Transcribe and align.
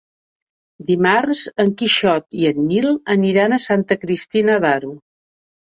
Dimarts 0.87 1.41
en 1.65 1.69
Quixot 1.83 2.39
i 2.41 2.49
en 2.53 2.65
Nil 2.73 2.91
aniran 3.19 3.57
a 3.57 3.61
Santa 3.69 4.03
Cristina 4.07 4.59
d'Aro. 4.67 4.95